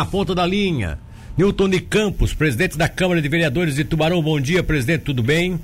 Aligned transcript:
Na 0.00 0.06
ponta 0.06 0.32
da 0.32 0.46
linha, 0.46 0.96
Newton 1.36 1.68
de 1.68 1.80
Campos, 1.80 2.32
presidente 2.32 2.78
da 2.78 2.88
Câmara 2.88 3.20
de 3.20 3.28
Vereadores 3.28 3.74
de 3.74 3.82
Tubarão. 3.82 4.22
Bom 4.22 4.40
dia, 4.40 4.62
presidente, 4.62 5.02
tudo 5.02 5.24
bem? 5.24 5.60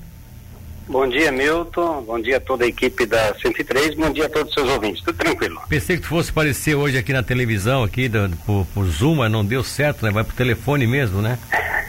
Bom 0.89 1.09
dia, 1.09 1.31
Milton. 1.31 2.03
Bom 2.03 2.21
dia 2.21 2.39
a 2.39 2.41
toda 2.41 2.65
a 2.65 2.67
equipe 2.67 3.07
da 3.07 3.33
103. 3.37 3.95
Bom 3.95 4.11
dia 4.11 4.27
a 4.27 4.29
todos 4.29 4.49
os 4.49 4.55
seus 4.55 4.69
ouvintes. 4.69 5.05
Tudo 5.05 5.17
tranquilo. 5.17 5.61
Pensei 5.69 5.95
que 5.95 6.03
tu 6.03 6.09
fosse 6.09 6.31
aparecer 6.31 6.75
hoje 6.75 6.99
aqui 6.99 7.13
na 7.13 7.23
televisão, 7.23 7.85
aqui 7.85 8.09
do, 8.09 8.29
por, 8.45 8.67
por 8.75 8.85
Zoom, 8.87 9.15
mas 9.15 9.31
não 9.31 9.45
deu 9.45 9.63
certo, 9.63 10.05
né? 10.05 10.11
Vai 10.11 10.25
pro 10.25 10.35
telefone 10.35 10.85
mesmo, 10.85 11.23
né? 11.23 11.39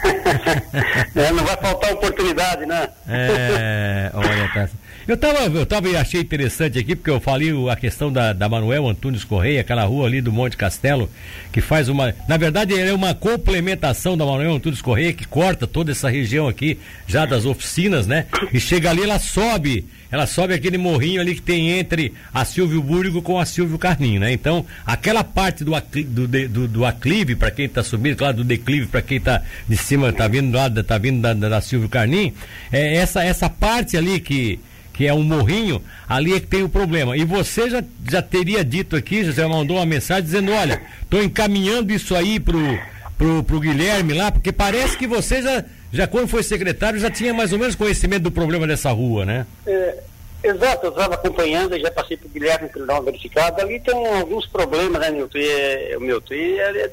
é, 1.15 1.31
não 1.31 1.43
vai 1.43 1.57
faltar 1.57 1.93
oportunidade, 1.93 2.63
né? 2.67 2.89
É, 3.07 4.11
olha, 4.13 4.51
tá. 4.53 4.69
Eu 5.07 5.15
tava, 5.15 5.39
eu 5.43 5.65
tava 5.67 5.87
e 5.87 5.95
achei 5.95 6.21
interessante 6.21 6.79
aqui, 6.79 6.95
porque 6.95 7.11
eu 7.11 7.19
falei 7.19 7.51
a 7.69 7.75
questão 7.75 8.11
da, 8.11 8.33
da 8.33 8.49
Manuel 8.49 8.87
Antunes 8.87 9.23
Correia, 9.23 9.61
aquela 9.61 9.83
rua 9.83 10.07
ali 10.07 10.19
do 10.19 10.31
Monte 10.31 10.57
Castelo, 10.57 11.07
que 11.51 11.61
faz 11.61 11.87
uma. 11.89 12.15
Na 12.27 12.37
verdade, 12.37 12.73
é 12.73 12.91
uma 12.91 13.13
complementação 13.13 14.17
da 14.17 14.25
Manuel 14.25 14.55
Antunes 14.55 14.81
Correia, 14.81 15.13
que 15.13 15.27
corta 15.27 15.67
toda 15.67 15.91
essa 15.91 16.09
região 16.09 16.47
aqui, 16.47 16.79
já 17.05 17.23
das 17.27 17.45
oficinas, 17.45 18.07
né? 18.07 18.25
E 18.51 18.59
chega 18.59 18.89
ali, 18.89 19.03
ela 19.03 19.19
sobe, 19.19 19.85
ela 20.11 20.25
sobe 20.25 20.55
aquele 20.55 20.77
morrinho 20.79 21.21
ali 21.21 21.35
que 21.35 21.41
tem 21.41 21.69
entre 21.69 22.11
a 22.33 22.43
Silvio 22.43 22.81
Búrigo 22.81 23.21
com 23.21 23.39
a 23.39 23.45
Silvio 23.45 23.77
Carninho, 23.77 24.21
né? 24.21 24.33
Então, 24.33 24.65
aquela 24.87 25.23
parte 25.23 25.63
do, 25.63 25.75
acli, 25.75 26.03
do, 26.03 26.27
do, 26.27 26.67
do 26.67 26.83
aclive, 26.83 27.35
para 27.35 27.51
quem 27.51 27.69
tá 27.69 27.83
subindo, 27.83 28.15
claro, 28.15 28.37
do 28.37 28.43
declive, 28.43 28.87
para 28.87 29.03
quem 29.03 29.21
tá 29.21 29.43
de 29.69 29.77
cima, 29.77 30.11
tá 30.11 30.27
vindo 30.27 30.49
do 30.49 30.57
lado, 30.57 30.83
tá 30.83 30.97
vindo 30.97 31.21
da, 31.21 31.35
da 31.35 31.61
Silvio 31.61 31.89
Carninho, 31.89 32.33
é 32.71 32.95
essa, 32.95 33.23
essa 33.23 33.47
parte 33.47 33.95
ali 33.95 34.19
que 34.19 34.59
que 34.95 35.05
é 35.05 35.13
um 35.13 35.23
morrinho, 35.23 35.81
ali 36.07 36.33
é 36.33 36.39
que 36.39 36.47
tem 36.47 36.63
o 36.63 36.69
problema. 36.69 37.17
E 37.17 37.25
você 37.25 37.69
já, 37.69 37.83
já 38.09 38.21
teria 38.21 38.63
dito 38.63 38.95
aqui, 38.95 39.29
já 39.29 39.47
mandou 39.47 39.75
uma 39.75 39.85
mensagem 39.85 40.23
dizendo, 40.23 40.53
olha, 40.53 40.81
estou 41.01 41.21
encaminhando 41.21 41.91
isso 41.91 42.15
aí 42.15 42.39
pro, 42.39 42.79
pro, 43.17 43.43
pro 43.43 43.59
Guilherme 43.59 44.13
lá, 44.13 44.31
porque 44.31 44.53
parece 44.53 44.97
que 44.97 45.05
você 45.05 45.41
já, 45.41 45.65
já 45.91 46.07
quando 46.07 46.29
foi 46.29 46.43
secretário, 46.43 46.97
já 46.97 47.11
tinha 47.11 47.33
mais 47.33 47.51
ou 47.51 47.59
menos 47.59 47.75
conhecimento 47.75 48.23
do 48.23 48.31
problema 48.31 48.65
dessa 48.65 48.89
rua, 48.91 49.25
né? 49.25 49.45
É, 49.67 49.97
exato, 50.41 50.85
eu 50.85 50.91
estava 50.91 51.15
acompanhando, 51.15 51.77
já 51.77 51.91
passei 51.91 52.15
pro 52.15 52.29
Guilherme 52.29 52.69
para 52.69 52.85
dar 52.85 52.93
uma 52.93 53.03
verificada. 53.03 53.63
Ali 53.63 53.81
tem 53.81 54.07
alguns 54.17 54.47
problemas, 54.47 55.01
né, 55.01 55.11
Milton? 55.11 55.37
E, 55.37 55.45
é, 55.45 55.97
Milton, 55.99 56.33
e 56.35 56.57
é, 56.57 56.89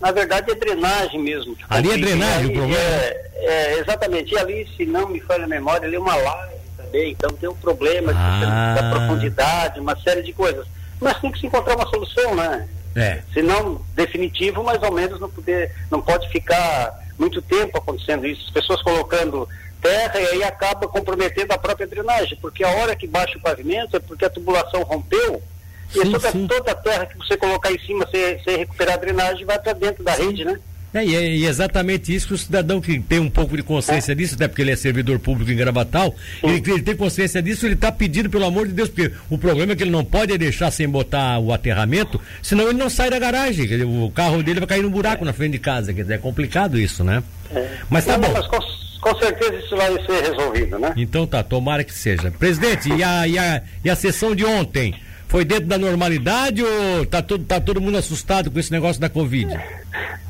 na 0.00 0.10
verdade 0.10 0.50
é 0.50 0.56
drenagem 0.56 1.22
mesmo. 1.22 1.56
Ali 1.70 1.92
é 1.92 1.98
drenagem 1.98 2.46
o 2.46 2.52
problema? 2.52 2.80
É, 2.80 3.30
é, 3.36 3.78
exatamente. 3.78 4.34
E 4.34 4.38
ali, 4.38 4.68
se 4.76 4.84
não 4.84 5.08
me 5.08 5.20
falha 5.20 5.44
a 5.44 5.48
memória, 5.48 5.86
ali 5.86 5.94
é 5.94 6.00
uma 6.00 6.16
laje 6.16 6.63
então 6.94 7.30
tem 7.30 7.48
um 7.48 7.56
problema 7.56 8.12
ah. 8.14 8.74
da 8.74 8.90
profundidade, 8.90 9.80
uma 9.80 9.96
série 10.00 10.22
de 10.22 10.32
coisas. 10.32 10.66
Mas 11.00 11.20
tem 11.20 11.32
que 11.32 11.40
se 11.40 11.46
encontrar 11.46 11.76
uma 11.76 11.86
solução, 11.86 12.34
né? 12.34 12.68
É. 12.94 13.22
Se 13.32 13.42
não 13.42 13.80
definitivo, 13.94 14.62
mais 14.62 14.82
ou 14.82 14.92
menos 14.92 15.18
não 15.20 15.28
poder, 15.28 15.72
não 15.90 16.00
pode 16.00 16.28
ficar 16.30 16.94
muito 17.18 17.42
tempo 17.42 17.76
acontecendo 17.76 18.26
isso. 18.26 18.44
As 18.46 18.50
pessoas 18.50 18.80
colocando 18.82 19.48
terra 19.82 20.20
e 20.20 20.26
aí 20.26 20.44
acaba 20.44 20.88
comprometendo 20.88 21.52
a 21.52 21.58
própria 21.58 21.86
drenagem, 21.86 22.38
porque 22.40 22.64
a 22.64 22.70
hora 22.70 22.96
que 22.96 23.06
baixa 23.06 23.36
o 23.36 23.40
pavimento 23.40 23.96
é 23.96 24.00
porque 24.00 24.24
a 24.24 24.30
tubulação 24.30 24.82
rompeu 24.82 25.42
e 25.90 26.00
sim, 26.00 26.12
toda, 26.12 26.32
toda 26.48 26.72
a 26.72 26.74
terra 26.74 27.06
que 27.06 27.16
você 27.18 27.36
colocar 27.36 27.70
em 27.70 27.78
cima, 27.78 28.06
você, 28.06 28.40
você 28.42 28.56
recuperar 28.56 28.94
a 28.94 28.98
drenagem, 28.98 29.44
vai 29.44 29.58
para 29.58 29.72
dentro 29.72 30.02
da 30.02 30.14
sim. 30.14 30.26
rede, 30.26 30.44
né? 30.44 30.58
É, 30.94 31.04
e 31.04 31.16
é, 31.16 31.36
e 31.36 31.44
é 31.44 31.48
exatamente 31.48 32.14
isso 32.14 32.28
que 32.28 32.34
o 32.34 32.38
cidadão 32.38 32.80
que 32.80 33.00
tem 33.00 33.18
um 33.18 33.28
pouco 33.28 33.56
de 33.56 33.64
consciência 33.64 34.12
é. 34.12 34.14
disso, 34.14 34.36
até 34.36 34.46
porque 34.46 34.62
ele 34.62 34.70
é 34.70 34.76
servidor 34.76 35.18
público 35.18 35.50
em 35.50 35.56
Gravatal, 35.56 36.14
ele, 36.40 36.62
ele, 36.70 36.82
tem 36.82 36.94
consciência 36.94 37.42
disso, 37.42 37.66
ele 37.66 37.74
está 37.74 37.90
pedindo, 37.90 38.30
pelo 38.30 38.44
amor 38.44 38.68
de 38.68 38.72
Deus, 38.72 38.88
porque 38.88 39.10
o 39.28 39.36
problema 39.36 39.72
é 39.72 39.76
que 39.76 39.82
ele 39.82 39.90
não 39.90 40.04
pode 40.04 40.38
deixar 40.38 40.70
sem 40.70 40.88
botar 40.88 41.40
o 41.40 41.52
aterramento, 41.52 42.20
senão 42.40 42.68
ele 42.68 42.78
não 42.78 42.88
sai 42.88 43.10
da 43.10 43.18
garagem, 43.18 43.66
dizer, 43.66 43.84
o 43.84 44.08
carro 44.14 44.40
dele 44.40 44.60
vai 44.60 44.68
cair 44.68 44.82
num 44.82 44.90
buraco 44.90 45.24
na 45.24 45.32
frente 45.32 45.52
de 45.52 45.58
casa, 45.58 45.92
quer 45.92 46.02
dizer, 46.02 46.14
é 46.14 46.18
complicado 46.18 46.78
isso, 46.78 47.02
né? 47.02 47.24
É. 47.52 47.68
Mas 47.90 48.04
tá 48.04 48.16
bom. 48.16 48.32
Mas 48.32 48.46
com, 48.46 48.58
com, 49.00 49.18
certeza 49.18 49.54
isso 49.56 49.76
vai 49.76 49.92
ser 50.06 50.30
resolvido, 50.30 50.78
né? 50.78 50.92
Então 50.96 51.26
tá, 51.26 51.42
tomara 51.42 51.82
que 51.82 51.92
seja. 51.92 52.30
Presidente, 52.30 52.88
e 52.88 53.02
a, 53.02 53.26
e 53.26 53.36
a, 53.36 53.62
e 53.84 53.90
a 53.90 53.96
sessão 53.96 54.32
de 54.32 54.44
ontem? 54.44 54.94
Foi 55.28 55.44
dentro 55.44 55.66
da 55.66 55.78
normalidade 55.78 56.62
ou 56.62 57.06
tá 57.06 57.22
todo, 57.22 57.44
tá 57.44 57.60
todo 57.60 57.80
mundo 57.80 57.98
assustado 57.98 58.50
com 58.50 58.58
esse 58.58 58.70
negócio 58.70 59.00
da 59.00 59.08
Covid? 59.08 59.58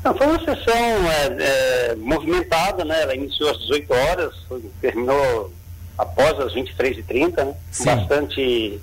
Não, 0.03 0.15
foi 0.15 0.27
uma 0.27 0.39
sessão 0.39 0.75
é, 0.75 1.91
é, 1.91 1.95
movimentada, 1.95 2.85
né? 2.85 3.01
Ela 3.01 3.15
iniciou 3.15 3.51
às 3.51 3.59
18 3.59 3.93
horas, 3.93 4.33
terminou 4.79 5.51
após 5.97 6.39
as 6.39 6.53
23h30, 6.53 7.43
né? 7.43 7.55
Bastante, 7.83 8.81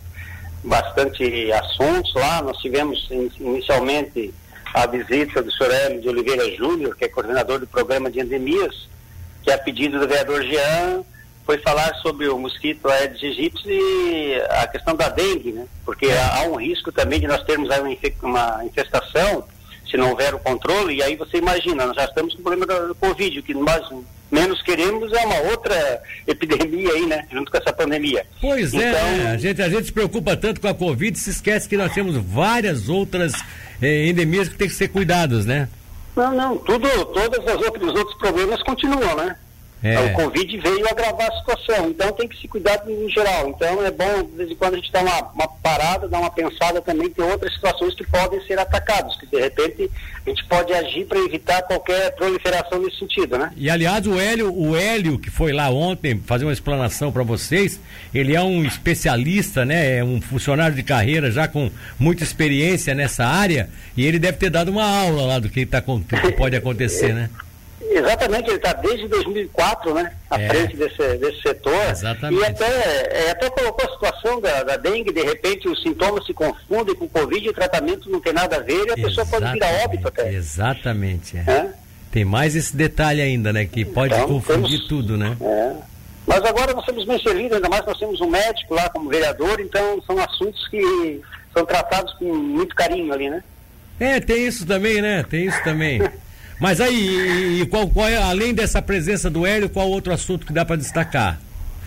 bastante 0.65 1.53
assuntos 1.53 2.13
lá. 2.15 2.43
Nós 2.43 2.59
tivemos 2.59 3.09
inicialmente 3.39 4.35
a 4.75 4.87
visita 4.87 5.43
do 5.43 5.53
senhor 5.53 5.73
Hélio 5.73 6.01
de 6.01 6.09
Oliveira 6.09 6.57
Júnior, 6.57 6.97
que 6.97 7.05
é 7.05 7.09
coordenador 7.09 7.61
do 7.61 7.67
programa 7.67 8.11
de 8.11 8.21
endemias, 8.21 8.89
que 9.43 9.51
é 9.51 9.55
a 9.55 9.59
pedido 9.59 10.01
do 10.01 10.09
vereador 10.09 10.43
Jean 10.43 11.05
foi 11.45 11.59
falar 11.59 11.95
sobre 11.97 12.29
o 12.29 12.39
mosquito 12.39 12.89
Aedes 12.89 13.23
aegypti 13.23 13.69
e 13.69 14.41
a 14.51 14.67
questão 14.67 14.95
da 14.95 15.09
dengue, 15.09 15.53
né? 15.53 15.67
Porque 15.85 16.07
há, 16.07 16.43
um 16.45 16.57
risco 16.57 16.93
também 16.93 17.21
de 17.21 17.27
nós 17.27 17.43
termos 17.43 17.71
aí 17.71 17.81
uma 18.23 18.65
infestação 18.65 19.45
se 19.93 19.99
não 19.99 20.11
houver 20.11 20.35
o 20.35 20.39
controle, 20.39 20.97
e 20.97 21.03
aí 21.03 21.17
você 21.17 21.37
imagina, 21.37 21.87
nós 21.87 21.95
já 21.95 22.07
estamos 22.07 22.35
com 22.35 22.41
o 22.41 22.43
problema 22.43 22.67
do, 22.67 22.95
Covid, 22.95 23.39
o 23.39 23.43
que 23.43 23.53
nós 23.53 23.87
menos 24.31 24.63
queremos 24.63 25.13
é 25.13 25.21
uma 25.27 25.39
outra 25.51 26.01
epidemia 26.27 26.91
aí, 26.93 27.07
né? 27.07 27.27
Junto 27.31 27.51
com 27.51 27.59
essa 27.59 27.73
pandemia. 27.75 28.25
Pois 28.41 28.73
é, 28.73 28.89
então... 28.89 29.01
é, 29.01 29.27
a 29.33 29.37
gente, 29.37 29.61
a 29.61 29.69
gente 29.69 29.85
se 29.85 29.93
preocupa 29.93 30.35
tanto 30.35 30.63
com 30.63 30.69
a 30.69 30.75
Covid, 30.75 31.19
se 31.19 31.29
esquece 31.29 31.69
que 31.69 31.77
nós 31.77 31.93
temos 31.93 32.17
várias 32.17 32.89
outras 32.89 33.35
eh, 33.83 34.07
endemias 34.07 34.49
que 34.49 34.55
tem 34.57 34.69
que 34.69 34.75
ser 34.75 34.89
cuidadas, 34.89 35.45
né? 35.45 35.69
Não, 36.17 36.35
não, 36.35 36.57
tudo, 36.57 36.89
todas 37.07 37.47
as 37.47 37.61
outras, 37.61 37.89
os 37.89 37.95
outros 37.95 38.17
problemas 38.17 38.63
continuam, 38.63 39.17
né? 39.17 39.37
É. 39.83 39.99
O 39.99 40.13
Covid 40.13 40.59
veio 40.59 40.89
agravar 40.89 41.29
a 41.29 41.39
situação, 41.39 41.89
então 41.91 42.13
tem 42.13 42.29
que 42.29 42.41
se 42.41 42.47
cuidar 42.47 42.83
em 42.89 43.11
geral. 43.11 43.49
Então 43.49 43.85
é 43.85 43.91
bom, 43.91 44.23
de 44.23 44.37
vez 44.37 44.51
em 44.51 44.55
quando, 44.55 44.75
a 44.75 44.77
gente 44.77 44.93
dar 44.93 45.03
uma, 45.03 45.33
uma 45.33 45.49
parada, 45.49 46.09
dar 46.09 46.21
uma 46.21 46.31
pensada 46.31 46.81
também, 46.81 47.11
tem 47.11 47.25
outras 47.25 47.53
situações 47.55 47.95
que 47.95 48.07
podem 48.07 48.41
ser 48.47 48.59
atacadas, 48.59 49.17
que 49.17 49.27
de 49.27 49.41
repente 49.41 49.91
a 50.25 50.31
gente 50.31 50.45
pode 50.45 50.73
agir 50.73 51.05
para 51.07 51.19
evitar 51.19 51.63
qualquer 51.63 52.15
proliferação 52.15 52.81
nesse 52.81 52.99
sentido, 52.99 53.37
né? 53.37 53.51
E 53.57 53.69
aliás, 53.69 54.07
o 54.07 54.19
Hélio, 54.19 54.55
o 54.55 54.77
Hélio 54.77 55.19
que 55.19 55.31
foi 55.31 55.53
lá 55.53 55.69
ontem 55.69 56.23
fazer 56.25 56.45
uma 56.45 56.53
explanação 56.53 57.11
para 57.11 57.25
vocês, 57.25 57.81
ele 58.15 58.37
é 58.37 58.41
um 58.41 58.65
especialista, 58.65 59.65
né? 59.65 59.99
É 59.99 60.05
um 60.05 60.21
funcionário 60.21 60.77
de 60.77 60.83
carreira 60.85 61.31
já 61.31 61.49
com 61.49 61.71
muita 61.99 62.23
experiência 62.23 62.95
nessa 62.95 63.27
área, 63.27 63.69
e 63.97 64.07
ele 64.07 64.21
deve 64.21 64.39
ter 64.39 64.51
dado 64.51 64.71
uma 64.71 64.85
aula 64.85 65.23
lá 65.23 65.39
do 65.41 65.49
que, 65.49 65.67
tá, 65.67 65.83
que 65.83 66.33
pode 66.33 66.55
acontecer, 66.55 67.13
né? 67.13 67.29
Exatamente, 67.91 68.49
ele 68.49 68.57
está 68.57 68.73
desde 68.73 69.09
2004, 69.09 69.95
né, 69.95 70.13
à 70.31 70.41
é. 70.41 70.49
frente 70.49 70.77
desse, 70.77 71.17
desse 71.19 71.43
setor. 71.43 71.91
Exatamente. 71.91 72.41
E 72.41 72.45
até, 72.45 73.27
é, 73.27 73.31
até 73.31 73.51
colocou 73.51 73.87
a 73.89 73.93
situação 73.93 74.41
da, 74.41 74.63
da 74.63 74.77
dengue, 74.77 75.13
de 75.13 75.23
repente 75.23 75.69
os 75.69 75.83
sintomas 75.83 76.25
se 76.27 76.33
confundem 76.33 76.95
com 76.95 77.05
o 77.05 77.09
Covid, 77.09 77.49
o 77.49 77.53
tratamento 77.53 78.11
não 78.11 78.21
tem 78.21 78.33
nada 78.33 78.57
a 78.57 78.61
ver 78.61 78.73
e 78.73 78.77
a 78.77 78.83
Exatamente. 78.83 79.03
pessoa 79.03 79.27
pode 79.27 79.53
vir 79.53 79.65
a 79.65 79.85
óbito 79.85 80.09
até. 80.09 80.33
Exatamente. 80.33 81.37
É. 81.37 81.51
É? 81.51 81.71
Tem 82.11 82.25
mais 82.25 82.55
esse 82.55 82.77
detalhe 82.77 83.21
ainda, 83.21 83.53
né, 83.53 83.65
que 83.65 83.85
pode 83.85 84.15
então, 84.15 84.29
confundir 84.29 84.77
temos, 84.77 84.89
tudo, 84.89 85.17
né? 85.17 85.37
É. 85.41 85.73
Mas 86.27 86.45
agora 86.45 86.73
nós 86.73 86.85
somos 86.85 87.05
bem 87.05 87.21
servidos, 87.21 87.53
ainda 87.53 87.69
mais 87.69 87.85
nós 87.85 87.99
temos 87.99 88.21
um 88.21 88.29
médico 88.29 88.75
lá 88.75 88.89
como 88.91 89.11
vereador, 89.11 89.61
então 89.61 90.01
são 90.07 90.19
assuntos 90.19 90.69
que 90.69 91.21
são 91.53 91.67
tratados 91.67 92.13
com 92.15 92.33
muito 92.35 92.75
carinho 92.75 93.13
ali, 93.13 93.29
né? 93.29 93.43
É, 93.99 94.21
tem 94.21 94.47
isso 94.47 94.67
também, 94.67 95.01
né? 95.01 95.25
Tem 95.29 95.47
isso 95.47 95.63
também. 95.65 96.01
Mas 96.63 96.81
aí, 96.81 97.67
qual, 97.67 97.89
qual 97.89 98.07
é, 98.07 98.19
além 98.19 98.55
dessa 98.55 98.81
presença 98.81 99.29
do 99.29 99.45
Hélio, 99.45 99.69
qual 99.69 99.91
outro 99.91 100.13
assunto 100.13 100.47
que 100.47 100.53
dá 100.53 100.65
para 100.65 100.77
destacar? 100.77 101.41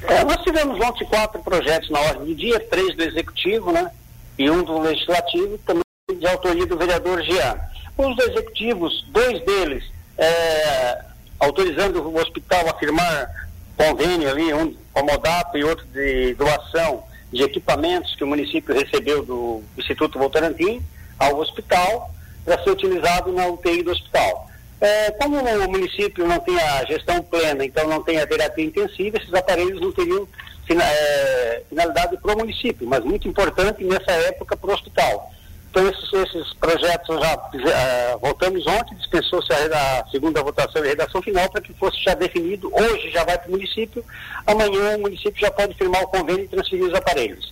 É, 0.03 0.21
nós 0.25 0.43
tivemos 0.43 0.77
ontem 0.85 1.05
quatro 1.05 1.41
projetos 1.41 1.89
na 1.89 1.97
ordem 2.01 2.25
do 2.25 2.35
dia, 2.35 2.59
três 2.59 2.93
do 2.93 3.03
Executivo, 3.03 3.71
né? 3.71 3.89
E 4.37 4.49
um 4.51 4.61
do 4.65 4.77
Legislativo, 4.79 5.57
também 5.59 5.81
de 6.19 6.27
autoria 6.27 6.65
do 6.65 6.77
vereador 6.77 7.23
Jean. 7.23 7.57
Os 7.97 8.19
executivos, 8.19 9.07
dois 9.11 9.41
deles, 9.45 9.81
é, 10.17 11.05
autorizando 11.39 12.01
o 12.01 12.19
hospital 12.19 12.67
a 12.67 12.77
firmar 12.77 13.47
convênio 13.77 14.29
ali, 14.29 14.53
um 14.53 14.75
com 14.91 14.99
a 14.99 15.03
Modapo 15.03 15.57
e 15.57 15.63
outro 15.63 15.85
de 15.85 16.33
doação 16.33 17.01
de 17.31 17.43
equipamentos 17.43 18.13
que 18.17 18.25
o 18.25 18.27
município 18.27 18.75
recebeu 18.75 19.23
do 19.23 19.63
Instituto 19.77 20.19
Votorantim 20.19 20.81
ao 21.17 21.39
hospital 21.39 22.13
para 22.43 22.61
ser 22.61 22.71
utilizado 22.71 23.31
na 23.31 23.47
UTI 23.47 23.81
do 23.81 23.91
hospital. 23.91 24.49
É, 24.85 25.09
como 25.13 25.39
o 25.39 25.71
município 25.71 26.27
não 26.27 26.37
tem 26.37 26.59
a 26.59 26.85
gestão 26.85 27.19
plena, 27.23 27.65
então 27.65 27.87
não 27.87 28.03
tem 28.03 28.19
a 28.19 28.27
terapia 28.27 28.65
intensiva, 28.65 29.17
esses 29.17 29.33
aparelhos 29.33 29.81
não 29.81 29.91
teriam 29.91 30.27
é, 30.69 31.63
finalidade 31.67 32.15
para 32.17 32.35
o 32.35 32.37
município, 32.37 32.87
mas 32.87 33.03
muito 33.03 33.27
importante 33.27 33.83
nessa 33.83 34.11
época 34.11 34.55
para 34.55 34.69
o 34.69 34.73
hospital. 34.73 35.31
Então, 35.71 35.89
esses, 35.89 36.13
esses 36.13 36.53
projetos 36.53 37.19
já 37.19 37.35
uh, 37.35 38.19
voltamos 38.19 38.65
ontem, 38.67 38.95
dispensou-se 38.95 39.51
a, 39.51 40.01
a, 40.01 40.07
segunda 40.11 40.43
votação 40.43 40.83
e 40.83 40.85
a 40.85 40.89
redação 40.91 41.19
final 41.19 41.49
para 41.49 41.61
que 41.61 41.73
fosse 41.73 42.03
já 42.03 42.13
definido. 42.13 42.71
Hoje 42.71 43.09
já 43.09 43.23
vai 43.23 43.39
para 43.39 43.47
o 43.47 43.51
município, 43.53 44.05
amanhã 44.45 44.97
o 44.97 45.01
município 45.01 45.41
já 45.41 45.49
pode 45.49 45.73
firmar 45.73 46.03
o 46.03 46.07
convênio 46.07 46.45
e 46.45 46.47
transferir 46.47 46.85
os 46.85 46.93
aparelhos. 46.93 47.51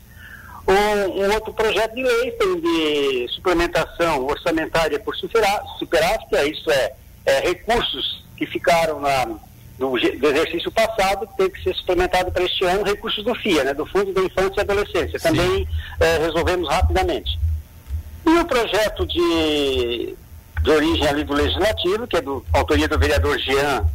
Um, 0.67 1.23
um, 1.23 1.33
outro 1.33 1.51
projeto 1.51 1.95
de 1.95 2.03
lei 2.03 2.31
tem 2.31 2.61
de 2.61 3.27
suplementação 3.29 4.23
orçamentária 4.27 4.99
por 4.99 5.15
superávit, 5.15 6.35
é 6.35 6.45
isso 6.45 6.71
é, 6.71 6.93
é, 7.25 7.39
recursos 7.39 8.23
que 8.35 8.45
ficaram 8.45 8.99
na, 8.99 9.25
do, 9.77 9.91
do, 9.91 10.27
exercício 10.27 10.71
passado, 10.71 11.27
tem 11.37 11.49
que 11.49 11.63
ser 11.63 11.75
suplementado 11.75 12.31
para 12.31 12.43
este 12.43 12.63
ano, 12.65 12.83
recursos 12.83 13.23
do 13.23 13.33
FIA, 13.35 13.63
né, 13.63 13.73
do 13.73 13.85
Fundo 13.85 14.13
da 14.13 14.21
Infância 14.21 14.59
e 14.59 14.61
Adolescência. 14.61 15.19
Sim. 15.19 15.29
Também 15.29 15.67
é, 15.99 16.17
resolvemos 16.19 16.69
rapidamente. 16.69 17.39
E 18.25 18.29
o 18.29 18.45
projeto 18.45 19.05
de, 19.05 20.15
de 20.61 20.69
origem 20.69 21.07
ali 21.07 21.23
do 21.23 21.33
Legislativo, 21.33 22.07
que 22.07 22.17
é 22.17 22.21
do 22.21 22.43
autoria 22.53 22.87
do 22.87 22.97
vereador 22.97 23.37
Jean 23.39 23.85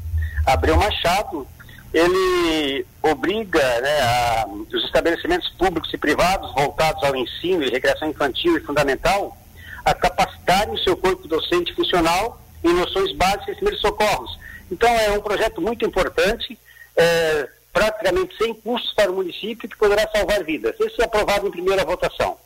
Abreu 0.46 0.76
Machado, 0.76 1.46
ele 1.92 2.86
obriga 3.02 3.80
né, 3.80 4.00
a, 4.02 4.46
os 4.46 4.84
estabelecimentos 4.84 5.48
públicos 5.50 5.92
e 5.92 5.96
privados 5.96 6.52
voltados 6.52 7.02
ao 7.02 7.16
ensino 7.16 7.62
e 7.62 7.70
recreação 7.70 8.08
infantil 8.08 8.56
e 8.56 8.60
fundamental 8.60 9.36
a 9.84 9.94
capacitarem 9.94 10.74
o 10.74 10.78
seu 10.78 10.96
corpo 10.96 11.26
docente 11.26 11.74
funcional 11.74 12.38
em 12.68 12.74
noções 12.74 13.12
básicas 13.14 13.46
de 13.46 13.54
primeiros 13.56 13.80
socorros. 13.80 14.38
Então 14.70 14.88
é 14.88 15.10
um 15.12 15.20
projeto 15.20 15.60
muito 15.60 15.84
importante, 15.84 16.58
é, 16.96 17.48
praticamente 17.72 18.36
sem 18.36 18.54
custos 18.54 18.92
para 18.92 19.10
o 19.10 19.14
município, 19.14 19.68
que 19.68 19.76
poderá 19.76 20.08
salvar 20.14 20.44
vidas. 20.44 20.74
Esse 20.78 21.00
é 21.00 21.04
aprovado 21.04 21.46
em 21.46 21.50
primeira 21.50 21.84
votação. 21.84 22.36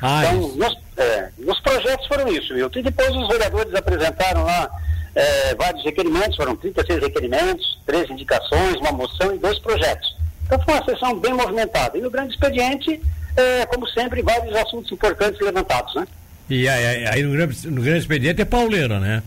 Ah, 0.00 0.22
então, 0.24 0.48
nos, 0.56 0.78
é, 0.96 1.30
nos, 1.38 1.60
projetos 1.60 2.06
foram 2.06 2.28
isso, 2.28 2.54
Milton. 2.54 2.78
E 2.78 2.82
depois 2.82 3.10
os 3.10 3.28
vereadores 3.28 3.74
apresentaram 3.74 4.44
lá 4.44 4.70
é, 5.14 5.54
vários 5.56 5.84
requerimentos, 5.84 6.36
foram 6.36 6.54
36 6.54 7.00
requerimentos, 7.00 7.80
três 7.84 8.08
indicações, 8.08 8.76
uma 8.76 8.92
moção 8.92 9.34
e 9.34 9.38
dois 9.38 9.58
projetos. 9.58 10.16
Então 10.46 10.60
foi 10.60 10.74
uma 10.74 10.84
sessão 10.84 11.18
bem 11.18 11.34
movimentada. 11.34 11.98
E 11.98 12.00
no 12.00 12.10
grande 12.10 12.32
expediente, 12.32 13.02
é, 13.36 13.66
como 13.66 13.86
sempre, 13.88 14.22
vários 14.22 14.54
assuntos 14.54 14.90
importantes 14.92 15.40
levantados, 15.40 15.94
né? 15.94 16.06
E 16.48 16.66
aí, 16.68 17.06
aí 17.06 17.22
no, 17.22 17.32
grande, 17.32 17.68
no 17.68 17.82
grande 17.82 17.98
expediente 17.98 18.40
é 18.40 18.44
pauleira, 18.44 18.98
né? 18.98 19.22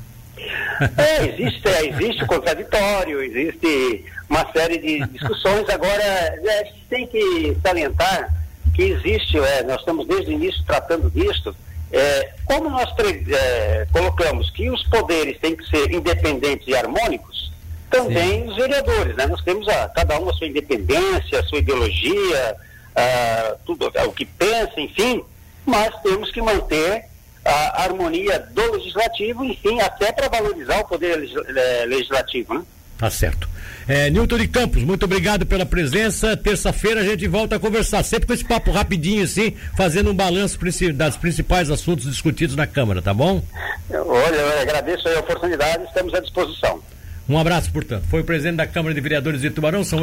É, 0.97 1.25
existe, 1.25 1.67
é, 1.67 1.85
existe 1.87 2.23
o 2.23 2.27
contraditório, 2.27 3.21
existe 3.21 4.05
uma 4.29 4.51
série 4.51 4.77
de 4.77 5.05
discussões. 5.07 5.69
Agora, 5.69 6.03
é, 6.03 6.71
tem 6.89 7.05
que 7.07 7.55
salientar 7.63 8.33
que 8.73 8.83
existe, 8.83 9.37
é, 9.37 9.63
nós 9.63 9.79
estamos 9.79 10.07
desde 10.07 10.31
o 10.31 10.33
início 10.33 10.63
tratando 10.65 11.09
disso, 11.11 11.55
é, 11.91 12.31
como 12.45 12.69
nós 12.69 12.89
é, 12.99 13.85
colocamos 13.91 14.49
que 14.51 14.69
os 14.69 14.81
poderes 14.87 15.37
têm 15.39 15.55
que 15.55 15.67
ser 15.69 15.91
independentes 15.91 16.67
e 16.67 16.75
harmônicos, 16.75 17.51
também 17.89 18.43
Sim. 18.43 18.47
os 18.47 18.55
vereadores, 18.55 19.15
né? 19.17 19.27
Nós 19.27 19.41
temos 19.43 19.67
a, 19.67 19.89
cada 19.89 20.17
um 20.19 20.29
a 20.29 20.33
sua 20.33 20.47
independência, 20.47 21.39
a 21.39 21.43
sua 21.43 21.59
ideologia, 21.59 22.55
a, 22.95 23.55
tudo, 23.65 23.91
a, 23.93 24.05
o 24.05 24.13
que 24.13 24.25
pensa, 24.25 24.79
enfim, 24.79 25.21
mas 25.65 25.93
temos 26.01 26.31
que 26.31 26.41
manter 26.41 27.10
a 27.43 27.83
harmonia 27.83 28.39
do 28.51 28.71
legislativo, 28.73 29.43
enfim, 29.43 29.79
até 29.81 30.11
para 30.11 30.29
valorizar 30.29 30.79
o 30.79 30.87
poder 30.87 31.17
legislativo, 31.87 32.53
né? 32.53 32.63
Tá 32.97 33.09
certo. 33.09 33.49
É, 33.87 34.11
Nilton 34.11 34.37
de 34.37 34.47
Campos, 34.47 34.83
muito 34.83 35.05
obrigado 35.05 35.43
pela 35.43 35.65
presença. 35.65 36.37
Terça-feira 36.37 37.01
a 37.01 37.03
gente 37.03 37.27
volta 37.27 37.55
a 37.55 37.59
conversar, 37.59 38.03
sempre 38.03 38.27
com 38.27 38.33
esse 38.33 38.45
papo 38.45 38.69
rapidinho 38.69 39.23
assim, 39.23 39.55
fazendo 39.75 40.11
um 40.11 40.13
balanço 40.13 40.59
das 40.93 41.17
principais 41.17 41.71
assuntos 41.71 42.05
discutidos 42.05 42.55
na 42.55 42.67
Câmara, 42.67 43.01
tá 43.01 43.11
bom? 43.11 43.43
Olha, 43.89 44.35
eu 44.35 44.61
agradeço 44.61 45.09
a 45.09 45.19
oportunidade, 45.19 45.83
estamos 45.85 46.13
à 46.13 46.19
disposição. 46.19 46.79
Um 47.27 47.39
abraço, 47.39 47.71
portanto. 47.71 48.03
Foi 48.07 48.21
o 48.21 48.23
presidente 48.23 48.57
da 48.57 48.67
Câmara 48.67 48.93
de 48.93 49.01
Vereadores 49.01 49.41
de 49.41 49.49
Tubarão, 49.49 49.83
são 49.83 49.99